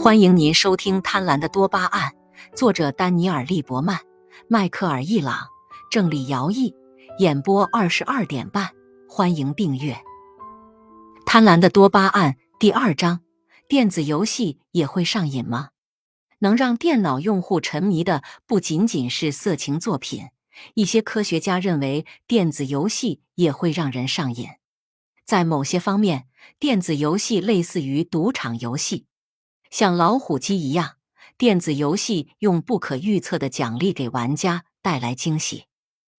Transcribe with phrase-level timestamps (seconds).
[0.00, 2.10] 欢迎您收听《贪婪的多巴胺》，
[2.56, 3.98] 作者丹尼尔·利伯曼、
[4.48, 5.48] 迈克尔·易朗，
[5.90, 6.72] 郑李尧译，
[7.18, 8.70] 演播二十二点半。
[9.08, 9.92] 欢迎订阅
[11.26, 13.20] 《贪婪的多巴胺》第二章：
[13.66, 15.70] 电子游戏也会上瘾吗？
[16.38, 20.28] 能让电脑用户沉迷的不仅仅是色情作品，
[20.74, 24.46] 一些科学家认为电子游戏也会让人上瘾。
[25.26, 26.28] 在某些方面，
[26.60, 29.06] 电子游戏类似于赌场游戏。
[29.70, 30.96] 像老虎机一样，
[31.36, 35.64] 电子游戏用不可预测的奖励给玩家带来惊喜。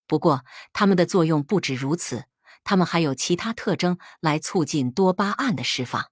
[0.07, 2.25] 不过，它们的作用不止如此，
[2.63, 6.07] 它们还有其他特征来促进多巴胺的释放。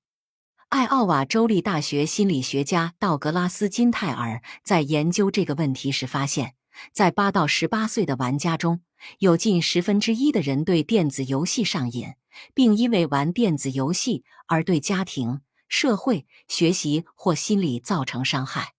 [0.70, 6.56] 艾奥瓦州立大学心理学家道格拉斯·金泰尔在研究这个问题时发现，
[6.92, 8.82] 在八到十八岁的玩家中，
[9.20, 12.16] 有近十分之一的人对电子游戏上瘾，
[12.54, 15.42] 并因为玩电子游戏而对家庭。
[15.68, 18.74] 社会、学习或心理造成伤害。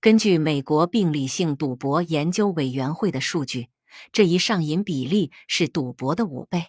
[0.00, 3.68] 根据美国病理性赌博研究委员会的数据，
[4.12, 6.66] 这一上瘾比例是赌博的五倍。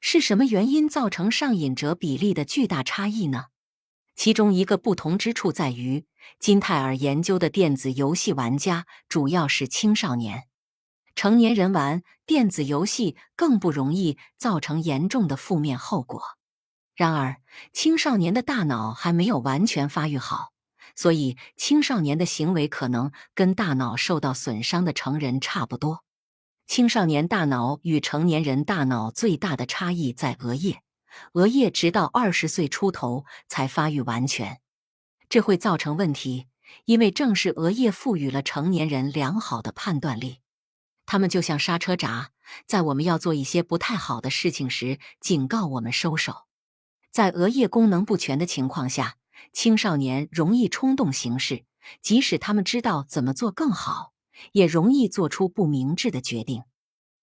[0.00, 3.46] 是什么原因造成上瘾者比例的巨大差异呢？
[4.16, 6.06] 其中一个不同之处在于，
[6.38, 10.44] 金泰尔研究的电子游戏玩家主要是青少年。
[11.16, 16.22] 成年人玩电子游戏更不容易造成严重的负面后果。
[16.94, 17.36] 然而，
[17.72, 20.52] 青少年的大脑还没有完全发育好，
[20.94, 26.04] 所以青少年的行为可能跟大脑受到损伤的成人差不多。
[26.66, 30.82] 青少年大脑与成年人大脑最大的差异在额叶，
[31.32, 34.60] 额叶直到二十岁出头才发育完全，
[35.28, 36.46] 这会造成问题，
[36.84, 40.38] 因为正是额叶赋予了成年人良好的判断力，
[41.04, 42.30] 他们就像刹车闸，
[42.66, 46.44] 在我们要做一些不太好的事情时，警告我们收手。
[47.14, 49.18] 在额叶功能不全的情况下，
[49.52, 51.64] 青少年容易冲动行事，
[52.02, 54.14] 即使他们知道怎么做更好，
[54.50, 56.64] 也容易做出不明智的决定。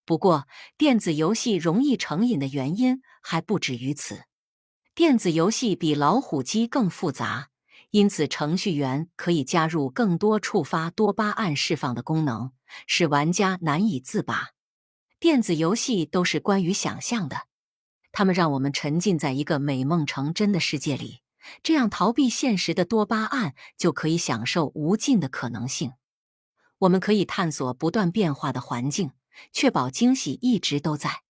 [0.06, 0.48] 不过，
[0.78, 4.24] 电子游戏容易成瘾的原因还不止于此。
[4.96, 7.50] 电子游戏比老虎机更复杂，
[7.90, 12.54] 因此程序员可以加入更多触发多巴胺释放的功能，
[12.88, 14.52] 使玩家难以自拔。
[15.20, 17.51] 电子游戏都是关于想象的。
[18.12, 21.22] 他们让我们沉浸在一个美梦成真的世界里，
[21.64, 25.94] 这样逃避现实的多巴胺就可以享受无尽的可能性。
[26.80, 29.12] 我们可以探索不断变化的环境，
[29.52, 31.22] 确保惊喜一直都在。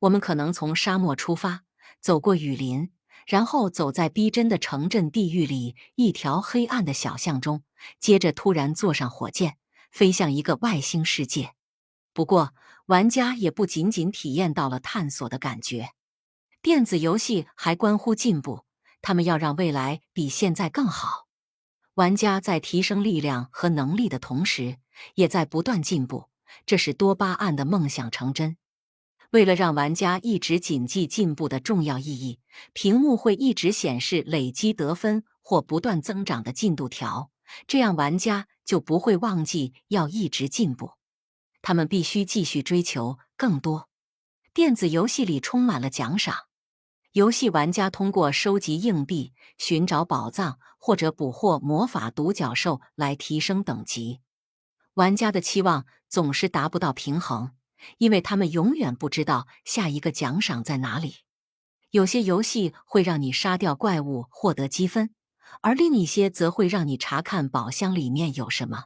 [0.00, 1.64] 我们可能从沙漠出发，
[2.00, 2.90] 走过雨林，
[3.26, 7.62] 然后走在逼真的城镇地狱里一条黑暗的小巷中，
[7.98, 9.56] 接着突然坐上火箭，
[9.90, 11.54] 飞向一个外星世界。
[12.12, 12.54] 不过，
[12.86, 15.90] 玩家也不仅仅体验到了探索的感觉。
[16.68, 18.66] 电子游戏还关乎进步，
[19.00, 21.26] 他们要让未来比现在更好。
[21.94, 24.76] 玩家在提升力量和能力的同时，
[25.14, 26.28] 也在不断进步，
[26.66, 28.58] 这是多巴胺的梦想成真。
[29.30, 32.38] 为了让玩家一直谨记进步的重要意义，
[32.74, 37.30] 屏幕会一直显示累积得分或不断增长的进度条，
[37.66, 40.90] 这样玩家就不会忘记要一直进步。
[41.62, 43.88] 他们必须继续追求更多。
[44.52, 46.47] 电子游戏里充满了奖赏。
[47.18, 54.20] 游戏玩家通过收集硬币、寻找宝藏或者捕获魔法独角兽来提升等级。
[54.94, 57.50] 玩家的期望总是达不到平衡，
[57.96, 61.16] 因为他们永远不知道下一个奖赏在哪里。
[61.90, 65.10] 有些游戏会让你杀掉怪物获得积分，
[65.60, 68.84] 而另一些则会让你查看宝箱里面有什么。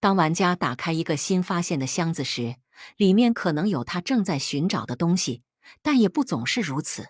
[0.00, 2.56] 当玩家打开一个新发现的箱子时，
[2.98, 5.42] 里面可能有他正在寻找的东西，
[5.80, 7.08] 但也不总是如此。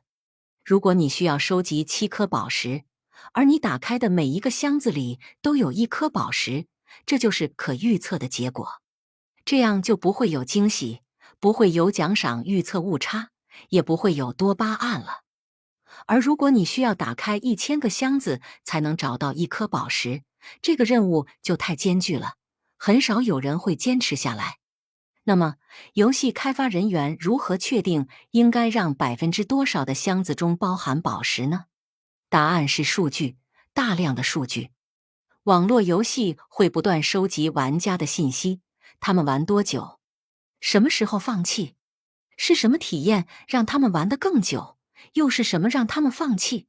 [0.65, 2.85] 如果你需要收集七颗宝石，
[3.33, 6.67] 而你打开的每一个箱子里都有一颗宝石，
[7.05, 8.81] 这就是可预测的结果。
[9.45, 11.01] 这样就不会有惊喜，
[11.39, 13.29] 不会有奖赏预测误差，
[13.69, 15.25] 也不会有多巴胺了。
[16.07, 20.23] 而如果你需要打开一千个箱子才能找到一颗宝石，
[20.63, 22.37] 这个任务就太艰巨了，
[22.79, 24.57] 很少有人会坚持下来。
[25.27, 25.57] 那么，
[25.95, 31.65] 游戏开发人员如何确定应该让百分之多少的箱子中包含宝石呢？
[32.29, 33.37] 答案是数据，
[33.73, 34.71] 大量的数据。
[35.45, 38.61] 网络游戏会不断收集玩家的信息，
[39.01, 39.99] 他们玩多久，
[40.61, 41.75] 什么时候放弃，
[42.37, 44.77] 是什么体验让他们玩得更久，
[45.15, 46.67] 又是什么让他们放弃？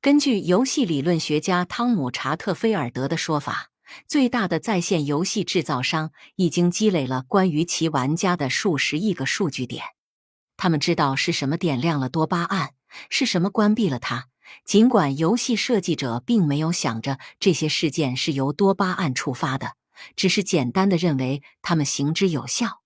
[0.00, 3.71] 根据游戏理论学家汤姆·查特菲尔德的说法。
[4.06, 9.84] 最大的在线游戏制造商已经积累了关于其玩家的数十亿个数据点，
[10.56, 12.74] 他们知道是什么点亮了多巴胺，
[13.10, 14.26] 是什么关闭了它，
[14.64, 19.72] 尽管游戏设计者并没有想着这些事件是由多巴胺触发的，
[20.16, 22.82] 只是简单的认为它们行之有效。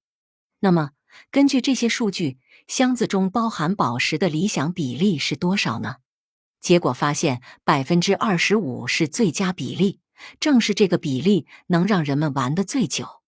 [0.61, 0.91] 那么，
[1.31, 5.97] 根据这些数据，箱子中包含宝石的理想比例是多少呢？
[6.61, 10.01] 结果发现，百分之二十五是最佳比例。
[10.41, 13.23] 正是这个比例能让人们玩得最久。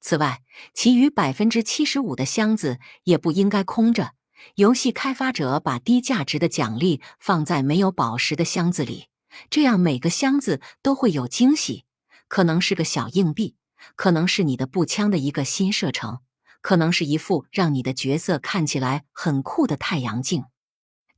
[0.00, 0.42] 此外，
[0.72, 4.12] 其余百分之七十五的箱子也不应该空着。
[4.56, 9.06] 游戏开发者把低价值的奖励放在没有宝石的箱子里，
[9.50, 11.84] 这样每个箱子都会有惊喜。
[12.28, 13.56] 可能是个小硬币，
[13.96, 16.20] 可能是你的步枪的一个新射程，
[16.60, 20.44] 可能是一副让你的角色看起来很酷的太阳镜。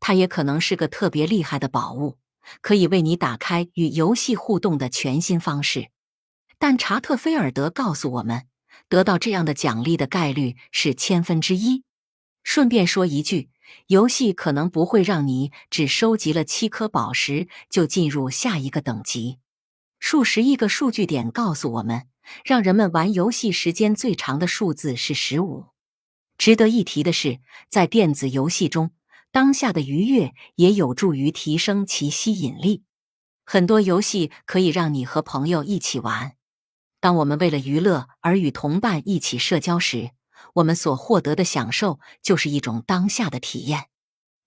[0.01, 2.19] 它也可能是个特别厉害的宝物。
[2.61, 5.91] 可以为你打开与游戏互动的全新方式，
[6.59, 8.47] 但查特菲尔德告诉我们，
[8.89, 11.85] 得到这样的奖励的概率是千分之一。
[12.43, 13.51] 顺便说一句，
[13.89, 19.39] 游戏可能不会让你只收集了七颗宝石就进入下一个等级。
[20.01, 22.07] 数十亿个数据点告诉我们，
[22.45, 25.67] 让人们玩游戏时间最长的数字是十五。
[26.39, 28.93] 值得一提的是，在电子游戏中。
[29.31, 32.83] 当下的愉悦也有助于提升其吸引力。
[33.45, 36.33] 很多游戏可以让你和朋友一起玩。
[37.01, 40.11] 当我们为了娱乐而与同伴一起社交时，
[40.55, 43.87] 我们所获得的享受就是一种当下的体验。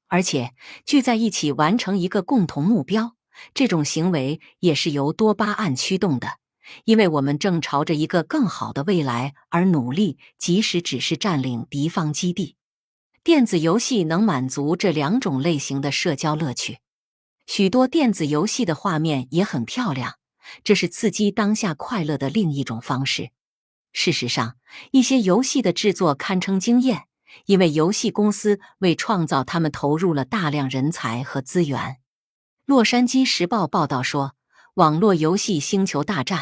[0.07, 0.53] 而且
[0.85, 3.15] 聚在一起完成一个共同目标，
[3.53, 6.37] 这种行为也是由多巴胺驱动的，
[6.83, 12.57] 因为我们正朝着一个更好的未来而努力，即使只是占领敌方基地。
[13.23, 16.79] 电子游戏能满足这两种类型的社交乐趣。
[17.45, 20.15] 许多电子游戏的画面也很漂亮，
[20.63, 23.29] 这是刺激当下快乐的另一种方式。
[23.93, 24.55] 事实上，
[24.89, 27.03] 一些游戏的制作堪称惊艳，
[27.45, 31.79] 因为游戏公司为创造他们投入了大量人才和资源。
[32.65, 34.33] 《洛杉矶时报》报道说，
[34.73, 36.39] 网络游戏《星球大战》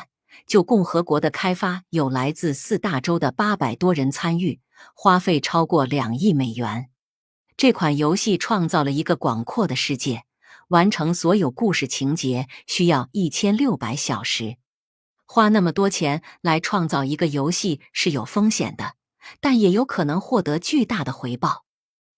[0.48, 4.60] 就共和国的开发有来自四大洲的八百多人参与。
[4.96, 6.90] 花费超过两亿美元，
[7.58, 10.24] 这款游戏创造了一个广阔的世界。
[10.70, 14.58] 完成所有故事情节需要一千六百小时。
[15.26, 18.94] 花那么多钱来创造一个游戏是有风险的，
[19.42, 21.66] 但也有可能获得巨大的回报。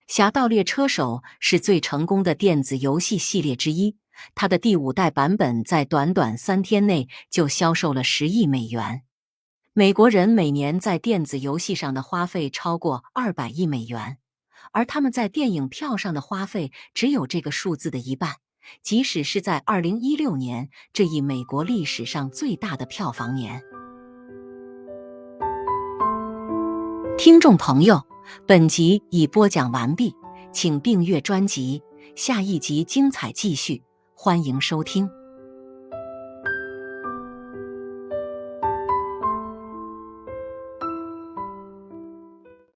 [0.13, 3.95] 《侠盗猎车手》是最成功的电子游戏系列之一，
[4.35, 9.03] 它的第五代版本在短短三天内就销售了十亿美元。
[9.73, 14.17] 美国人每年在电子游戏上的花费超过二百亿美元，
[14.73, 18.35] 而他们在电影票上的花费只有这个数字的一半。
[18.83, 23.63] 即使是在二零一六年这一美国历史上最大的票房年，
[27.17, 28.05] 听众朋友，
[28.45, 30.13] 本集已播讲完毕，
[30.53, 31.81] 请订阅专辑，
[32.15, 33.83] 下一集精彩继续，
[34.23, 35.20] 欢迎收听。